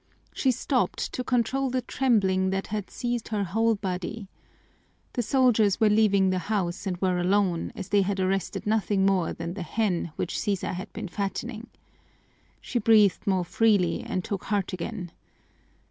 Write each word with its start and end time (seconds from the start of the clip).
She 0.33 0.49
stopped 0.49 1.13
to 1.13 1.23
control 1.23 1.69
the 1.69 1.83
trembling 1.83 2.49
that 2.49 2.65
had 2.65 2.89
seized 2.89 3.27
her 3.27 3.43
whole 3.43 3.75
body. 3.75 4.29
The 5.13 5.21
soldiers 5.21 5.79
were 5.79 5.91
leaving 5.91 6.31
the 6.31 6.39
house 6.39 6.87
and 6.87 6.97
were 6.97 7.19
alone, 7.19 7.71
as 7.75 7.89
they 7.89 8.01
had 8.01 8.19
arrested 8.19 8.65
nothing 8.65 9.05
more 9.05 9.31
than 9.31 9.53
the 9.53 9.61
hen 9.61 10.11
which 10.15 10.39
Sisa 10.39 10.73
had 10.73 10.91
been 10.91 11.07
fattening. 11.07 11.67
She 12.59 12.79
breathed 12.79 13.27
more 13.27 13.45
freely 13.45 14.01
and 14.01 14.23
took 14.23 14.45
heart 14.45 14.73
again. 14.73 15.11